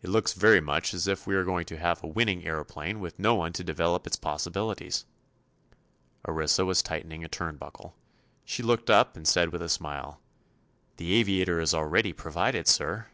[0.00, 3.18] It looks very much as if we were going to have a winning aëroplane with
[3.18, 5.04] no one to develop its possibilities."
[6.26, 7.92] Orissa was tightening a turnbuckle.
[8.46, 10.22] She looked up and said with a smile:
[10.96, 13.08] "The aviator is already provided, sir."